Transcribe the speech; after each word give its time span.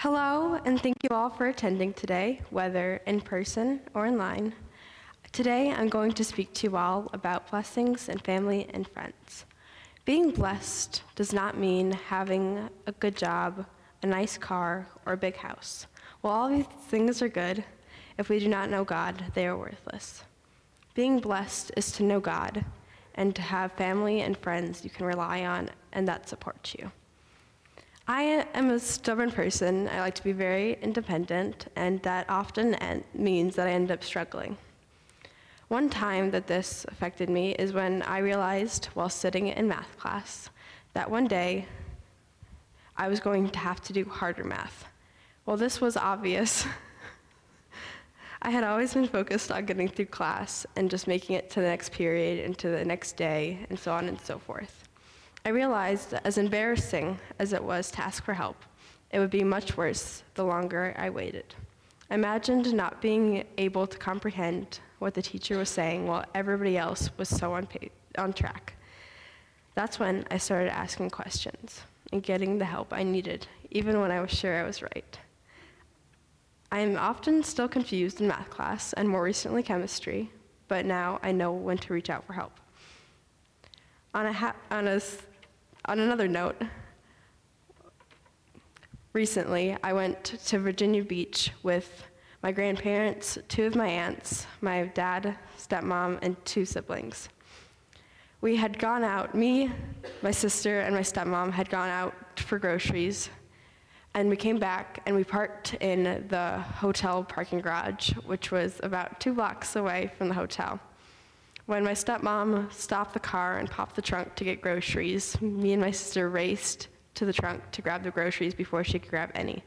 Hello, 0.00 0.60
and 0.66 0.78
thank 0.78 0.96
you 1.02 1.16
all 1.16 1.30
for 1.30 1.46
attending 1.46 1.94
today, 1.94 2.42
whether 2.50 3.00
in 3.06 3.18
person 3.18 3.80
or 3.94 4.06
online. 4.06 4.52
Today, 5.32 5.70
I'm 5.70 5.88
going 5.88 6.12
to 6.12 6.22
speak 6.22 6.52
to 6.52 6.66
you 6.66 6.76
all 6.76 7.08
about 7.14 7.50
blessings 7.50 8.10
and 8.10 8.22
family 8.22 8.68
and 8.74 8.86
friends. 8.86 9.46
Being 10.04 10.32
blessed 10.32 11.02
does 11.14 11.32
not 11.32 11.56
mean 11.56 11.92
having 11.92 12.68
a 12.86 12.92
good 12.92 13.16
job, 13.16 13.64
a 14.02 14.06
nice 14.06 14.36
car, 14.36 14.86
or 15.06 15.14
a 15.14 15.16
big 15.16 15.36
house. 15.36 15.86
While 16.20 16.34
all 16.34 16.48
these 16.50 16.66
things 16.88 17.22
are 17.22 17.30
good, 17.30 17.64
if 18.18 18.28
we 18.28 18.38
do 18.38 18.48
not 18.48 18.68
know 18.68 18.84
God, 18.84 19.24
they 19.32 19.46
are 19.46 19.56
worthless. 19.56 20.24
Being 20.92 21.20
blessed 21.20 21.72
is 21.74 21.90
to 21.92 22.02
know 22.02 22.20
God 22.20 22.66
and 23.14 23.34
to 23.34 23.40
have 23.40 23.72
family 23.72 24.20
and 24.20 24.36
friends 24.36 24.84
you 24.84 24.90
can 24.90 25.06
rely 25.06 25.46
on 25.46 25.70
and 25.90 26.06
that 26.06 26.28
support 26.28 26.74
you. 26.78 26.92
I 28.08 28.46
am 28.54 28.70
a 28.70 28.78
stubborn 28.78 29.32
person. 29.32 29.88
I 29.88 29.98
like 29.98 30.14
to 30.14 30.22
be 30.22 30.30
very 30.30 30.78
independent, 30.80 31.66
and 31.74 32.00
that 32.02 32.26
often 32.28 32.76
means 33.14 33.56
that 33.56 33.66
I 33.66 33.72
end 33.72 33.90
up 33.90 34.04
struggling. 34.04 34.56
One 35.66 35.90
time 35.90 36.30
that 36.30 36.46
this 36.46 36.86
affected 36.88 37.28
me 37.28 37.56
is 37.56 37.72
when 37.72 38.02
I 38.02 38.18
realized 38.18 38.86
while 38.94 39.08
sitting 39.08 39.48
in 39.48 39.66
math 39.66 39.98
class 39.98 40.50
that 40.94 41.10
one 41.10 41.26
day 41.26 41.66
I 42.96 43.08
was 43.08 43.18
going 43.18 43.50
to 43.50 43.58
have 43.58 43.82
to 43.82 43.92
do 43.92 44.04
harder 44.04 44.44
math. 44.44 44.84
Well, 45.44 45.56
this 45.56 45.80
was 45.80 45.96
obvious. 45.96 46.64
I 48.42 48.50
had 48.50 48.62
always 48.62 48.94
been 48.94 49.08
focused 49.08 49.50
on 49.50 49.66
getting 49.66 49.88
through 49.88 50.06
class 50.06 50.64
and 50.76 50.88
just 50.88 51.08
making 51.08 51.34
it 51.34 51.50
to 51.50 51.60
the 51.60 51.66
next 51.66 51.90
period 51.90 52.44
and 52.44 52.56
to 52.58 52.68
the 52.68 52.84
next 52.84 53.16
day 53.16 53.66
and 53.68 53.76
so 53.76 53.92
on 53.92 54.06
and 54.06 54.20
so 54.20 54.38
forth. 54.38 54.85
I 55.46 55.50
realized 55.50 56.10
that 56.10 56.26
as 56.26 56.38
embarrassing 56.38 57.20
as 57.38 57.52
it 57.52 57.62
was 57.62 57.92
to 57.92 58.00
ask 58.00 58.24
for 58.24 58.34
help, 58.34 58.56
it 59.12 59.20
would 59.20 59.30
be 59.30 59.44
much 59.44 59.76
worse 59.76 60.24
the 60.34 60.42
longer 60.42 60.92
I 60.98 61.08
waited. 61.08 61.54
I 62.10 62.16
imagined 62.16 62.74
not 62.74 63.00
being 63.00 63.44
able 63.56 63.86
to 63.86 63.96
comprehend 63.96 64.80
what 64.98 65.14
the 65.14 65.22
teacher 65.22 65.56
was 65.56 65.68
saying 65.68 66.04
while 66.08 66.24
everybody 66.34 66.76
else 66.76 67.10
was 67.16 67.28
so 67.28 67.52
on, 67.52 67.68
on 68.18 68.32
track. 68.32 68.74
That's 69.76 70.00
when 70.00 70.26
I 70.32 70.38
started 70.38 70.72
asking 70.74 71.10
questions 71.10 71.82
and 72.12 72.24
getting 72.24 72.58
the 72.58 72.64
help 72.64 72.92
I 72.92 73.04
needed, 73.04 73.46
even 73.70 74.00
when 74.00 74.10
I 74.10 74.20
was 74.20 74.32
sure 74.32 74.58
I 74.58 74.64
was 74.64 74.82
right. 74.82 75.16
I 76.72 76.80
am 76.80 76.98
often 76.98 77.44
still 77.44 77.68
confused 77.68 78.20
in 78.20 78.26
math 78.26 78.50
class 78.50 78.94
and 78.94 79.08
more 79.08 79.22
recently 79.22 79.62
chemistry, 79.62 80.28
but 80.66 80.84
now 80.84 81.20
I 81.22 81.30
know 81.30 81.52
when 81.52 81.78
to 81.78 81.94
reach 81.94 82.10
out 82.10 82.24
for 82.26 82.32
help. 82.32 82.58
On 84.12 84.26
a, 84.26 84.54
on 84.72 84.88
a 84.88 84.98
on 85.86 86.00
another 86.00 86.26
note, 86.26 86.60
recently 89.12 89.76
I 89.84 89.92
went 89.92 90.24
to 90.24 90.58
Virginia 90.58 91.04
Beach 91.04 91.52
with 91.62 92.02
my 92.42 92.50
grandparents, 92.50 93.38
two 93.48 93.66
of 93.66 93.76
my 93.76 93.86
aunts, 93.86 94.46
my 94.60 94.86
dad, 94.94 95.38
stepmom, 95.56 96.18
and 96.22 96.36
two 96.44 96.64
siblings. 96.64 97.28
We 98.40 98.56
had 98.56 98.78
gone 98.78 99.04
out, 99.04 99.34
me, 99.34 99.70
my 100.22 100.32
sister, 100.32 100.80
and 100.80 100.94
my 100.94 101.02
stepmom 101.02 101.52
had 101.52 101.70
gone 101.70 101.88
out 101.88 102.14
for 102.40 102.58
groceries, 102.58 103.30
and 104.14 104.28
we 104.28 104.36
came 104.36 104.58
back 104.58 105.02
and 105.06 105.14
we 105.14 105.22
parked 105.22 105.74
in 105.74 106.26
the 106.28 106.58
hotel 106.58 107.22
parking 107.22 107.60
garage, 107.60 108.10
which 108.26 108.50
was 108.50 108.80
about 108.82 109.20
two 109.20 109.34
blocks 109.34 109.76
away 109.76 110.10
from 110.18 110.28
the 110.28 110.34
hotel. 110.34 110.80
When 111.66 111.82
my 111.82 111.92
stepmom 111.92 112.72
stopped 112.72 113.12
the 113.12 113.20
car 113.20 113.58
and 113.58 113.68
popped 113.68 113.96
the 113.96 114.02
trunk 114.02 114.36
to 114.36 114.44
get 114.44 114.60
groceries, 114.60 115.40
me 115.42 115.72
and 115.72 115.82
my 115.82 115.90
sister 115.90 116.30
raced 116.30 116.86
to 117.16 117.24
the 117.24 117.32
trunk 117.32 117.60
to 117.72 117.82
grab 117.82 118.04
the 118.04 118.12
groceries 118.12 118.54
before 118.54 118.84
she 118.84 119.00
could 119.00 119.10
grab 119.10 119.32
any. 119.34 119.64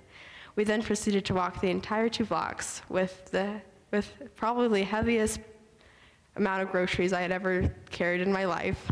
We 0.56 0.64
then 0.64 0.82
proceeded 0.82 1.26
to 1.26 1.34
walk 1.34 1.60
the 1.60 1.70
entire 1.70 2.08
two 2.08 2.24
blocks 2.24 2.82
with, 2.88 3.30
the, 3.32 3.62
with 3.92 4.14
probably 4.38 4.84
heaviest 4.84 5.42
amount 6.38 6.62
of 6.62 6.72
groceries 6.72 7.12
I 7.12 7.20
had 7.20 7.34
ever 7.34 7.70
carried 7.90 8.22
in 8.22 8.32
my 8.32 8.46
life, 8.46 8.90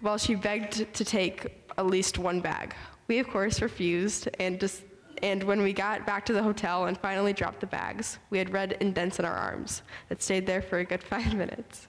while 0.00 0.18
she 0.18 0.36
begged 0.36 0.94
to 0.94 1.04
take 1.04 1.64
at 1.76 1.86
least 1.86 2.16
one 2.16 2.40
bag. 2.40 2.76
We, 3.08 3.18
of 3.18 3.28
course, 3.28 3.60
refused, 3.60 4.28
and, 4.38 4.60
just, 4.60 4.84
and 5.22 5.42
when 5.42 5.62
we 5.62 5.72
got 5.72 6.06
back 6.06 6.24
to 6.26 6.32
the 6.32 6.42
hotel 6.42 6.86
and 6.86 6.98
finally 6.98 7.32
dropped 7.32 7.60
the 7.60 7.66
bags, 7.66 8.18
we 8.30 8.38
had 8.38 8.52
red 8.52 8.76
indents 8.80 9.18
in 9.18 9.24
our 9.24 9.34
arms 9.34 9.82
that 10.08 10.22
stayed 10.22 10.46
there 10.46 10.62
for 10.62 10.78
a 10.78 10.84
good 10.84 11.02
five 11.14 11.34
minutes. 11.34 11.88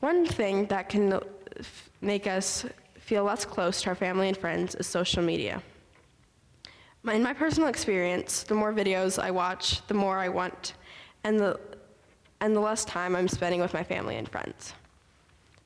One 0.00 0.26
thing 0.26 0.66
that 0.66 0.88
can 0.88 1.20
make 2.00 2.26
us 2.26 2.64
feel 2.98 3.24
less 3.24 3.44
close 3.44 3.82
to 3.82 3.88
our 3.88 3.94
family 3.94 4.28
and 4.28 4.36
friends 4.36 4.74
is 4.76 4.86
social 4.86 5.22
media. 5.22 5.62
In 7.04 7.22
my 7.22 7.32
personal 7.32 7.68
experience, 7.68 8.42
the 8.42 8.54
more 8.54 8.72
videos 8.72 9.22
I 9.22 9.30
watch, 9.30 9.86
the 9.86 9.94
more 9.94 10.18
I 10.18 10.28
want, 10.28 10.74
and 11.24 11.40
the, 11.40 11.58
and 12.40 12.54
the 12.54 12.60
less 12.60 12.84
time 12.84 13.16
I'm 13.16 13.28
spending 13.28 13.60
with 13.60 13.72
my 13.72 13.82
family 13.82 14.16
and 14.16 14.28
friends. 14.28 14.74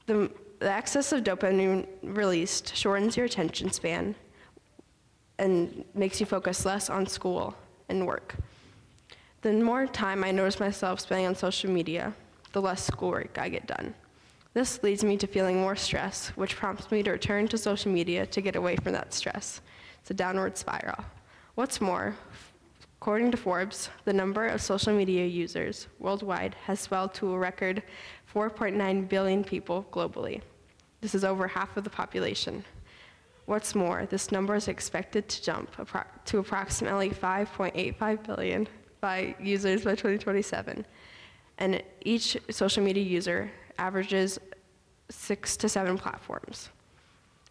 The, 0.06 0.30
the 0.60 0.70
excess 0.70 1.12
of 1.12 1.24
dopamine 1.24 1.86
released 2.02 2.76
shortens 2.76 3.16
your 3.16 3.26
attention 3.26 3.70
span 3.70 4.14
and 5.42 5.84
makes 5.92 6.20
you 6.20 6.26
focus 6.26 6.64
less 6.64 6.88
on 6.88 7.04
school 7.04 7.54
and 7.88 8.06
work. 8.06 8.36
The 9.40 9.52
more 9.52 9.88
time 9.88 10.22
I 10.22 10.30
notice 10.30 10.60
myself 10.60 11.00
spending 11.00 11.26
on 11.26 11.34
social 11.34 11.68
media, 11.68 12.14
the 12.52 12.62
less 12.62 12.84
schoolwork 12.84 13.36
I 13.38 13.48
get 13.48 13.66
done. 13.66 13.92
This 14.54 14.80
leads 14.84 15.02
me 15.02 15.16
to 15.16 15.26
feeling 15.26 15.60
more 15.60 15.74
stress, 15.74 16.28
which 16.36 16.54
prompts 16.54 16.92
me 16.92 17.02
to 17.02 17.10
return 17.10 17.48
to 17.48 17.58
social 17.58 17.90
media 17.90 18.24
to 18.26 18.40
get 18.40 18.54
away 18.54 18.76
from 18.76 18.92
that 18.92 19.12
stress. 19.12 19.60
It's 20.00 20.12
a 20.12 20.14
downward 20.14 20.56
spiral. 20.56 21.04
What's 21.56 21.80
more, 21.80 22.14
according 23.00 23.32
to 23.32 23.36
Forbes, 23.36 23.88
the 24.04 24.12
number 24.12 24.46
of 24.46 24.62
social 24.62 24.92
media 24.92 25.26
users 25.26 25.88
worldwide 25.98 26.54
has 26.66 26.78
swelled 26.78 27.14
to 27.14 27.32
a 27.32 27.38
record 27.38 27.82
4.9 28.32 29.08
billion 29.08 29.42
people 29.42 29.86
globally. 29.90 30.40
This 31.00 31.16
is 31.16 31.24
over 31.24 31.48
half 31.48 31.76
of 31.76 31.82
the 31.82 31.90
population. 31.90 32.64
What's 33.46 33.74
more, 33.74 34.06
this 34.06 34.30
number 34.30 34.54
is 34.54 34.68
expected 34.68 35.28
to 35.28 35.42
jump 35.42 35.70
to 36.26 36.38
approximately 36.38 37.10
5.85 37.10 38.26
billion 38.26 38.68
by 39.00 39.34
users 39.40 39.84
by 39.84 39.92
2027. 39.92 40.86
And 41.58 41.82
each 42.04 42.36
social 42.50 42.82
media 42.82 43.02
user 43.02 43.50
averages 43.78 44.38
six 45.10 45.56
to 45.58 45.68
seven 45.68 45.98
platforms. 45.98 46.70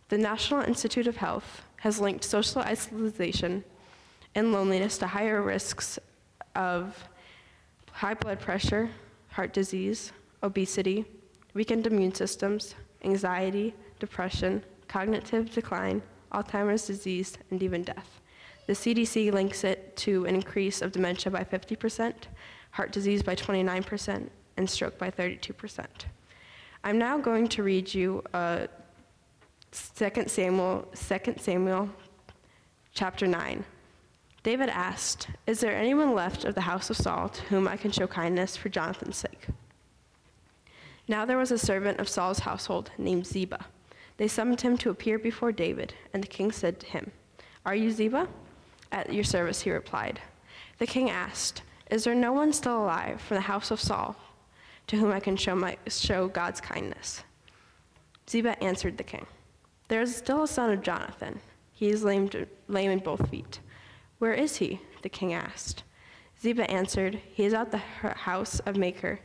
The 0.10 0.18
National 0.18 0.62
Institute 0.62 1.08
of 1.08 1.18
Health 1.18 1.64
has 1.78 2.00
linked 2.00 2.24
social 2.24 2.62
isolation 2.62 3.64
and 4.36 4.52
loneliness 4.52 4.98
to 5.00 5.08
higher 5.08 5.42
risks 5.42 6.00
of 6.56 7.08
high 7.92 8.14
blood 8.14 8.40
pressure, 8.40 8.90
heart 9.30 9.54
disease, 9.54 10.12
obesity, 10.42 11.06
weakened 11.54 11.86
immune 11.86 12.14
systems, 12.14 12.76
anxiety, 13.04 13.74
depression, 14.00 14.64
cognitive 14.92 15.54
decline, 15.54 16.02
Alzheimer's 16.34 16.86
disease, 16.86 17.38
and 17.50 17.64
even 17.64 17.82
death. 17.82 18.20
The 18.68 18.74
CDC 18.74 19.32
links 19.32 19.64
it 19.64 19.96
to 19.98 20.26
an 20.26 20.36
increase 20.36 20.82
of 20.82 20.92
dementia 20.92 21.32
by 21.32 21.46
50%, 21.46 22.14
heart 22.72 22.92
disease 22.92 23.24
by 23.24 23.36
29%, 23.36 24.28
and 24.58 24.70
stroke 24.70 24.98
by 24.98 25.10
32%. 25.10 25.86
I'm 26.84 26.98
now 26.98 27.18
going 27.18 27.48
to 27.50 27.64
read 27.64 27.94
you 27.94 28.22
uh, 28.34 28.68
2 29.72 30.24
Samuel, 30.28 30.88
2 30.94 31.36
Samuel 31.38 31.90
chapter 32.94 33.28
9. 33.28 33.64
David 34.44 34.70
asked, 34.70 35.30
Is 35.48 35.62
there 35.62 35.76
anyone 35.76 36.14
left 36.14 36.44
of 36.44 36.56
the 36.56 36.62
house 36.62 36.90
of 36.90 36.98
Saul 36.98 37.30
to 37.30 37.42
whom 37.44 37.68
I 37.68 37.78
can 37.78 37.92
show 37.92 38.08
kindness 38.08 38.58
for 38.58 38.68
Jonathan's 38.68 39.18
sake? 39.18 39.48
Now 41.08 41.24
there 41.24 41.38
was 41.38 41.52
a 41.52 41.58
servant 41.58 42.00
of 42.00 42.10
Saul's 42.10 42.40
household 42.40 42.92
named 42.98 43.26
Ziba. 43.26 43.66
They 44.22 44.28
summoned 44.28 44.62
him 44.62 44.78
to 44.78 44.92
appear 44.92 45.18
before 45.18 45.52
David, 45.52 45.96
and 46.14 46.22
the 46.22 46.28
king 46.28 46.52
said 46.52 46.80
to 46.80 46.86
him, 46.86 47.12
Are 47.66 47.74
you 47.74 47.90
Ziba? 47.90 48.28
At 48.92 49.12
your 49.12 49.24
service, 49.24 49.62
he 49.62 49.72
replied. 49.72 50.22
The 50.78 50.86
king 50.86 51.10
asked, 51.10 51.64
Is 51.90 52.04
there 52.04 52.14
no 52.14 52.32
one 52.32 52.54
still 52.54 52.84
alive 52.84 53.20
from 53.20 53.38
the 53.38 53.42
house 53.42 53.72
of 53.72 53.82
Saul 53.82 54.16
to 54.86 54.96
whom 54.96 55.12
I 55.12 55.20
can 55.20 55.36
show, 55.36 55.56
my, 55.56 55.76
show 55.88 56.28
God's 56.28 56.62
kindness. 56.62 57.24
Ziba 58.30 58.64
answered 58.64 58.96
the 58.96 59.04
king, 59.04 59.26
There 59.88 60.04
is 60.04 60.16
still 60.16 60.44
a 60.44 60.48
son 60.48 60.70
of 60.70 60.84
Jonathan. 60.84 61.40
He 61.74 61.90
is 61.90 62.04
lame, 62.04 62.30
lame 62.68 62.92
in 62.92 63.00
both 63.00 63.28
feet. 63.28 63.60
Where 64.20 64.36
is 64.36 64.58
he? 64.58 64.82
the 65.02 65.10
king 65.10 65.34
asked. 65.34 65.82
Ziba 66.40 66.70
answered, 66.70 67.20
He 67.34 67.46
is 67.46 67.56
at 67.56 67.72
the 67.72 67.80
house 67.80 68.60
of 68.68 68.78
Machir, 68.78 69.20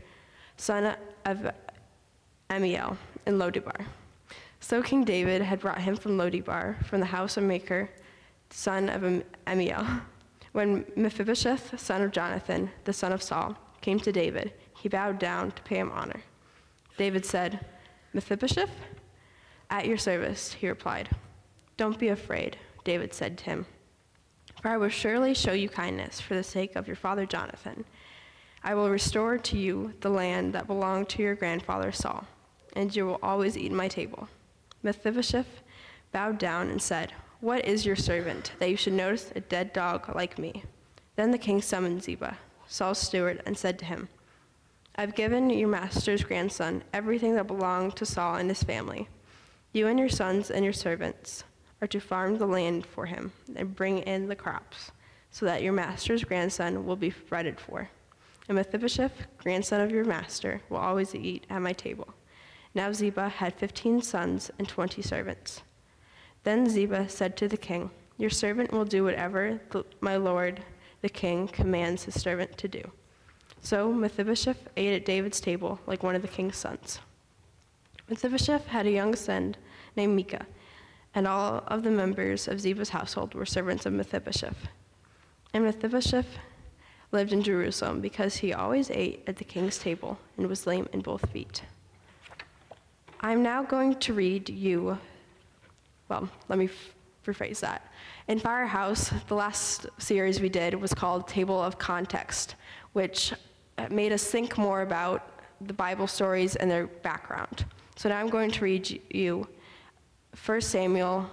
son 0.56 0.96
of 1.26 1.50
Ammiel, 2.48 2.96
in 3.26 3.38
Lo 3.38 3.50
Debar. 3.50 3.84
So 4.68 4.82
King 4.82 5.04
David 5.04 5.42
had 5.42 5.60
brought 5.60 5.80
him 5.80 5.94
from 5.94 6.18
Lo 6.18 6.28
Debar, 6.28 6.76
from 6.86 6.98
the 6.98 7.06
house 7.06 7.36
of 7.36 7.44
Machir, 7.44 7.88
son 8.50 8.88
of 8.88 9.22
Ammiel. 9.46 10.00
When 10.50 10.84
Mephibosheth, 10.96 11.78
son 11.78 12.02
of 12.02 12.10
Jonathan, 12.10 12.72
the 12.82 12.92
son 12.92 13.12
of 13.12 13.22
Saul, 13.22 13.56
came 13.80 14.00
to 14.00 14.10
David, 14.10 14.54
he 14.76 14.88
bowed 14.88 15.20
down 15.20 15.52
to 15.52 15.62
pay 15.62 15.78
him 15.78 15.92
honor. 15.92 16.20
David 16.96 17.24
said, 17.24 17.64
Mephibosheth? 18.12 18.72
At 19.70 19.86
your 19.86 19.98
service, 19.98 20.54
he 20.54 20.68
replied. 20.68 21.10
Don't 21.76 21.96
be 21.96 22.08
afraid. 22.08 22.56
David 22.82 23.14
said 23.14 23.38
to 23.38 23.44
him, 23.44 23.66
For 24.60 24.70
I 24.70 24.78
will 24.78 24.88
surely 24.88 25.32
show 25.32 25.52
you 25.52 25.68
kindness 25.68 26.20
for 26.20 26.34
the 26.34 26.42
sake 26.42 26.74
of 26.74 26.88
your 26.88 26.96
father 26.96 27.24
Jonathan. 27.24 27.84
I 28.64 28.74
will 28.74 28.90
restore 28.90 29.38
to 29.38 29.56
you 29.56 29.94
the 30.00 30.10
land 30.10 30.54
that 30.54 30.66
belonged 30.66 31.08
to 31.10 31.22
your 31.22 31.36
grandfather 31.36 31.92
Saul, 31.92 32.26
and 32.72 32.96
you 32.96 33.06
will 33.06 33.20
always 33.22 33.56
eat 33.56 33.70
at 33.70 33.76
my 33.76 33.86
table. 33.86 34.28
Mephibosheth 34.82 35.62
bowed 36.12 36.38
down 36.38 36.70
and 36.70 36.80
said, 36.80 37.12
What 37.40 37.64
is 37.64 37.86
your 37.86 37.96
servant, 37.96 38.52
that 38.58 38.70
you 38.70 38.76
should 38.76 38.92
notice 38.92 39.32
a 39.34 39.40
dead 39.40 39.72
dog 39.72 40.14
like 40.14 40.38
me? 40.38 40.64
Then 41.16 41.30
the 41.30 41.38
king 41.38 41.62
summoned 41.62 42.02
Ziba, 42.02 42.36
Saul's 42.66 42.98
steward, 42.98 43.42
and 43.46 43.56
said 43.56 43.78
to 43.80 43.84
him, 43.84 44.08
I've 44.96 45.14
given 45.14 45.50
your 45.50 45.68
master's 45.68 46.24
grandson 46.24 46.82
everything 46.94 47.34
that 47.34 47.46
belonged 47.46 47.96
to 47.96 48.06
Saul 48.06 48.36
and 48.36 48.48
his 48.48 48.62
family. 48.62 49.08
You 49.72 49.88
and 49.88 49.98
your 49.98 50.08
sons 50.08 50.50
and 50.50 50.64
your 50.64 50.72
servants 50.72 51.44
are 51.82 51.88
to 51.88 52.00
farm 52.00 52.38
the 52.38 52.46
land 52.46 52.86
for 52.86 53.04
him 53.04 53.32
and 53.54 53.76
bring 53.76 53.98
in 53.98 54.28
the 54.28 54.36
crops, 54.36 54.92
so 55.30 55.44
that 55.44 55.62
your 55.62 55.74
master's 55.74 56.24
grandson 56.24 56.86
will 56.86 56.96
be 56.96 57.12
breaded 57.28 57.60
for. 57.60 57.90
And 58.48 58.56
Mephibosheth, 58.56 59.26
grandson 59.36 59.82
of 59.82 59.90
your 59.90 60.04
master, 60.04 60.62
will 60.70 60.78
always 60.78 61.14
eat 61.14 61.46
at 61.50 61.60
my 61.60 61.74
table. 61.74 62.14
Now 62.76 62.92
Ziba 62.92 63.30
had 63.30 63.54
fifteen 63.54 64.02
sons 64.02 64.50
and 64.58 64.68
twenty 64.68 65.00
servants. 65.00 65.62
Then 66.44 66.68
Ziba 66.68 67.08
said 67.08 67.34
to 67.38 67.48
the 67.48 67.56
king, 67.56 67.90
Your 68.18 68.28
servant 68.28 68.70
will 68.70 68.84
do 68.84 69.02
whatever 69.02 69.58
the, 69.70 69.82
my 70.02 70.16
lord 70.16 70.62
the 71.00 71.08
king 71.08 71.48
commands 71.48 72.04
his 72.04 72.20
servant 72.20 72.58
to 72.58 72.68
do. 72.68 72.82
So 73.62 73.90
Mephibosheth 73.90 74.68
ate 74.76 74.92
at 74.92 75.06
David's 75.06 75.40
table 75.40 75.80
like 75.86 76.02
one 76.02 76.14
of 76.14 76.20
the 76.20 76.28
king's 76.28 76.58
sons. 76.58 77.00
Mephibosheth 78.10 78.66
had 78.66 78.86
a 78.86 78.90
young 78.90 79.16
son 79.16 79.56
named 79.96 80.14
Micah, 80.14 80.44
and 81.14 81.26
all 81.26 81.64
of 81.68 81.82
the 81.82 81.90
members 81.90 82.46
of 82.46 82.60
Ziba's 82.60 82.90
household 82.90 83.32
were 83.32 83.46
servants 83.46 83.86
of 83.86 83.94
Mephibosheth. 83.94 84.68
And 85.54 85.64
Mephibosheth 85.64 86.36
lived 87.10 87.32
in 87.32 87.42
Jerusalem 87.42 88.02
because 88.02 88.36
he 88.36 88.52
always 88.52 88.90
ate 88.90 89.24
at 89.26 89.38
the 89.38 89.44
king's 89.44 89.78
table 89.78 90.18
and 90.36 90.46
was 90.46 90.66
lame 90.66 90.90
in 90.92 91.00
both 91.00 91.30
feet. 91.30 91.62
I'm 93.20 93.42
now 93.42 93.62
going 93.62 93.94
to 93.96 94.12
read 94.12 94.48
you, 94.50 94.98
well, 96.08 96.28
let 96.48 96.58
me 96.58 96.68
rephrase 97.24 97.60
that. 97.60 97.90
In 98.28 98.38
Firehouse, 98.38 99.10
the 99.28 99.34
last 99.34 99.86
series 99.98 100.40
we 100.40 100.50
did 100.50 100.74
was 100.74 100.92
called 100.92 101.26
Table 101.26 101.60
of 101.60 101.78
Context, 101.78 102.56
which 102.92 103.32
uh, 103.78 103.88
made 103.90 104.12
us 104.12 104.24
think 104.24 104.58
more 104.58 104.82
about 104.82 105.40
the 105.62 105.72
Bible 105.72 106.06
stories 106.06 106.56
and 106.56 106.70
their 106.70 106.86
background. 106.86 107.64
So 107.96 108.10
now 108.10 108.20
I'm 108.20 108.28
going 108.28 108.50
to 108.50 108.64
read 108.64 109.00
you 109.10 109.48
1 110.44 110.60
Samuel 110.60 111.30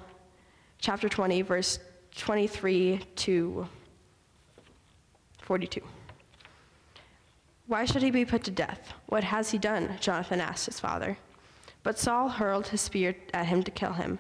chapter 0.80 1.10
20, 1.10 1.42
verse 1.42 1.80
23 2.16 3.02
to 3.18 3.68
42. 5.42 5.82
Why 7.68 7.84
should 7.86 8.02
he 8.02 8.12
be 8.12 8.24
put 8.24 8.44
to 8.46 8.52
death? 8.52 8.94
What 9.08 9.26
has 9.26 9.52
he 9.52 9.58
done? 9.58 9.98
Jonathan 10.00 10.40
asked 10.40 10.66
his 10.66 10.80
father. 10.80 11.18
But 11.84 12.00
Saul 12.00 12.30
hurled 12.30 12.68
his 12.68 12.82
spear 12.82 13.16
at 13.34 13.48
him 13.48 13.62
to 13.64 13.72
kill 13.72 13.94
him. 13.94 14.20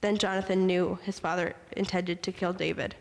Then 0.00 0.18
Jonathan 0.18 0.66
knew 0.66 0.98
his 1.02 1.18
father 1.18 1.54
intended 1.76 2.22
to 2.22 2.32
kill 2.32 2.52
David. 2.52 2.96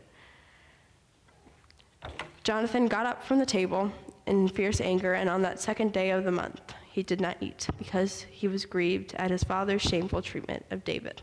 Jonathan 2.43 2.87
got 2.87 3.05
up 3.05 3.23
from 3.23 3.39
the 3.39 3.45
table 3.45 3.91
in 4.25 4.47
fierce 4.47 4.79
anger, 4.79 5.13
and 5.13 5.29
on 5.29 5.41
that 5.41 5.59
second 5.59 5.91
day 5.91 6.11
of 6.11 6.23
the 6.23 6.31
month, 6.31 6.73
he 6.91 7.03
did 7.03 7.19
not 7.19 7.37
eat, 7.41 7.67
because 7.77 8.21
he 8.29 8.47
was 8.47 8.65
grieved 8.65 9.15
at 9.15 9.31
his 9.31 9.43
father's 9.43 9.81
shameful 9.81 10.21
treatment 10.21 10.65
of 10.69 10.83
David. 10.83 11.21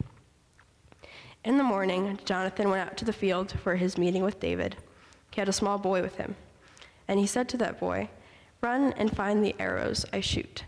In 1.44 1.56
the 1.56 1.64
morning, 1.64 2.18
Jonathan 2.24 2.68
went 2.68 2.86
out 2.86 2.96
to 2.98 3.04
the 3.04 3.12
field 3.12 3.52
for 3.62 3.76
his 3.76 3.96
meeting 3.96 4.22
with 4.22 4.40
David. 4.40 4.76
He 5.30 5.40
had 5.40 5.48
a 5.48 5.52
small 5.52 5.78
boy 5.78 6.02
with 6.02 6.16
him. 6.16 6.34
And 7.08 7.18
he 7.18 7.26
said 7.26 7.48
to 7.50 7.56
that 7.58 7.80
boy, 7.80 8.10
Run 8.60 8.92
and 8.94 9.14
find 9.14 9.42
the 9.42 9.54
arrows 9.58 10.04
I 10.12 10.20
shoot. 10.20 10.64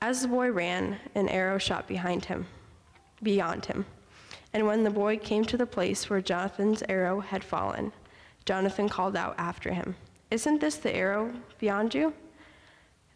As 0.00 0.22
the 0.22 0.28
boy 0.28 0.50
ran, 0.50 0.98
an 1.14 1.28
arrow 1.28 1.58
shot 1.58 1.88
behind 1.88 2.26
him, 2.26 2.46
beyond 3.22 3.66
him. 3.66 3.84
And 4.52 4.66
when 4.66 4.84
the 4.84 4.90
boy 4.90 5.18
came 5.18 5.44
to 5.46 5.56
the 5.56 5.66
place 5.66 6.08
where 6.08 6.20
Jonathan's 6.20 6.84
arrow 6.88 7.20
had 7.20 7.42
fallen, 7.42 7.92
Jonathan 8.44 8.88
called 8.88 9.16
out 9.16 9.34
after 9.38 9.72
him, 9.72 9.96
Isn't 10.30 10.60
this 10.60 10.76
the 10.76 10.94
arrow 10.94 11.32
beyond 11.58 11.94
you? 11.94 12.14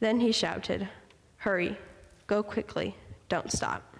Then 0.01 0.19
he 0.21 0.33
shouted, 0.33 0.89
Hurry, 1.37 1.79
go 2.27 2.43
quickly, 2.43 2.97
don't 3.29 3.53
stop. 3.53 3.97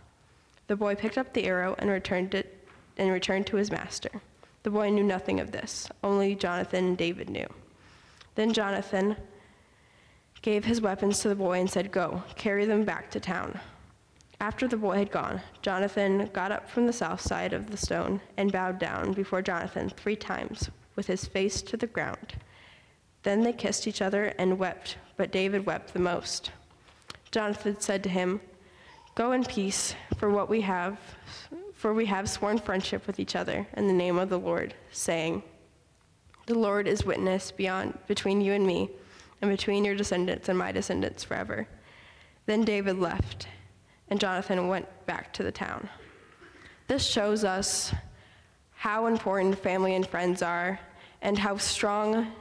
The 0.67 0.77
boy 0.77 0.97
picked 0.97 1.19
up 1.19 1.33
the 1.33 1.45
arrow 1.45 1.77
and 1.79 1.89
returned 1.89 2.35
it 2.35 2.67
and 2.99 3.13
returned 3.13 3.47
to 3.47 3.57
his 3.57 3.71
master. 3.71 4.11
The 4.65 4.71
boy 4.71 4.91
knew 4.91 5.05
nothing 5.05 5.39
of 5.39 5.53
this, 5.53 5.89
only 6.03 6.35
Jonathan 6.35 6.85
and 6.85 6.99
David 6.99 7.31
knew. 7.31 7.47
Then 8.35 8.53
Jonathan 8.53 9.17
gave 10.43 10.65
his 10.65 10.81
weapons 10.81 11.21
to 11.21 11.29
the 11.29 11.35
boy 11.35 11.61
and 11.61 11.71
said, 11.71 11.93
Go, 11.93 12.23
carry 12.37 12.65
them 12.65 12.85
back 12.85 13.11
to 13.13 13.21
town. 13.21 13.59
After 14.41 14.67
the 14.67 14.77
boy 14.77 14.97
had 14.97 15.13
gone, 15.13 15.41
Jonathan 15.63 16.29
got 16.33 16.53
up 16.53 16.69
from 16.69 16.87
the 16.87 16.93
south 16.93 17.21
side 17.21 17.53
of 17.53 17.71
the 17.71 17.77
stone 17.77 18.21
and 18.37 18.51
bowed 18.51 18.79
down 18.79 19.13
before 19.13 19.41
Jonathan 19.41 19.89
three 19.89 20.17
times, 20.17 20.69
with 20.97 21.07
his 21.07 21.25
face 21.25 21.63
to 21.63 21.77
the 21.77 21.87
ground. 21.87 22.35
Then 23.23 23.43
they 23.43 23.53
kissed 23.53 23.87
each 23.87 24.03
other 24.03 24.35
and 24.39 24.59
wept, 24.59 24.97
but 25.17 25.31
David 25.31 25.65
wept 25.65 25.93
the 25.93 26.01
most. 26.01 26.51
Jonathan 27.31 27.81
said 27.81 28.03
to 28.03 28.09
him, 28.09 28.41
Go 29.15 29.33
in 29.33 29.45
peace, 29.45 29.95
for 30.19 30.29
what 30.29 30.49
we 30.49 30.63
have 30.63 30.99
for 31.83 31.93
we 31.93 32.07
have 32.07 32.31
sworn 32.31 32.59
friendship 32.59 33.09
with 33.09 33.19
each 33.19 33.35
other 33.35 33.67
in 33.77 33.89
the 33.89 33.93
name 33.93 34.17
of 34.17 34.29
the 34.29 34.39
Lord, 34.39 34.73
saying, 34.93 35.43
The 36.47 36.55
Lord 36.55 36.87
is 36.87 37.05
witness 37.05 37.51
beyond 37.51 37.99
between 38.07 38.41
you 38.41 38.53
and 38.53 38.65
me, 38.65 38.89
and 39.43 39.51
between 39.51 39.85
your 39.85 39.97
descendants 39.97 40.49
and 40.49 40.57
my 40.57 40.73
descendants 40.73 41.25
forever. 41.25 41.67
Then 42.47 42.65
David 42.65 42.99
left, 42.99 43.49
and 44.09 44.19
Jonathan 44.19 44.69
went 44.69 44.87
back 45.07 45.33
to 45.35 45.43
the 45.43 45.53
town. 45.53 45.89
This 46.87 47.05
shows 47.05 47.45
us 47.45 47.93
how 48.71 49.07
important 49.07 49.59
family 49.59 49.95
and 49.95 50.07
friends 50.07 50.43
are, 50.43 50.79
and 51.21 51.39
how 51.39 51.57
strong 51.57 52.33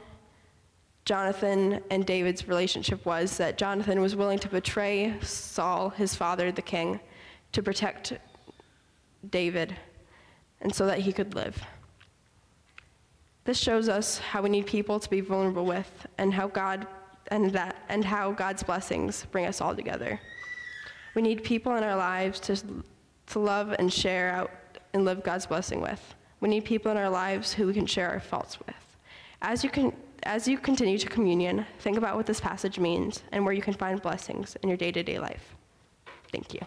Jonathan 1.04 1.80
and 1.90 2.06
David's 2.06 2.46
relationship 2.46 3.04
was 3.04 3.36
that 3.36 3.58
Jonathan 3.58 4.00
was 4.00 4.14
willing 4.14 4.38
to 4.38 4.48
betray 4.48 5.14
Saul, 5.20 5.90
his 5.90 6.14
father, 6.14 6.52
the 6.52 6.62
king, 6.62 7.00
to 7.50 7.62
protect 7.62 8.12
David, 9.28 9.76
and 10.60 10.72
so 10.72 10.86
that 10.86 11.00
he 11.00 11.12
could 11.12 11.34
live. 11.34 11.60
This 13.44 13.58
shows 13.58 13.88
us 13.88 14.18
how 14.18 14.42
we 14.42 14.50
need 14.50 14.66
people 14.66 15.00
to 15.00 15.10
be 15.10 15.20
vulnerable 15.20 15.64
with, 15.64 16.06
and 16.18 16.32
how 16.32 16.48
God 16.48 16.86
and 17.28 17.50
that 17.52 17.76
and 17.88 18.04
how 18.04 18.32
God's 18.32 18.62
blessings 18.62 19.26
bring 19.32 19.46
us 19.46 19.60
all 19.60 19.74
together. 19.74 20.20
We 21.14 21.22
need 21.22 21.42
people 21.42 21.74
in 21.76 21.84
our 21.84 21.96
lives 21.96 22.40
to, 22.40 22.56
to 23.26 23.38
love 23.38 23.74
and 23.78 23.92
share 23.92 24.30
out 24.30 24.50
and 24.92 25.04
live 25.04 25.22
God's 25.22 25.46
blessing 25.46 25.80
with. 25.80 26.14
We 26.40 26.48
need 26.48 26.64
people 26.64 26.90
in 26.90 26.96
our 26.96 27.10
lives 27.10 27.52
who 27.52 27.66
we 27.66 27.74
can 27.74 27.86
share 27.86 28.10
our 28.10 28.20
faults 28.20 28.58
with. 28.66 28.76
As 29.40 29.64
you 29.64 29.70
can 29.70 29.92
as 30.24 30.46
you 30.46 30.56
continue 30.56 30.98
to 30.98 31.08
communion, 31.08 31.66
think 31.80 31.96
about 31.96 32.16
what 32.16 32.26
this 32.26 32.40
passage 32.40 32.78
means 32.78 33.24
and 33.32 33.44
where 33.44 33.52
you 33.52 33.62
can 33.62 33.74
find 33.74 34.00
blessings 34.00 34.56
in 34.62 34.68
your 34.68 34.78
day-to-day 34.78 35.18
life. 35.18 35.56
Thank 36.30 36.54
you. 36.54 36.60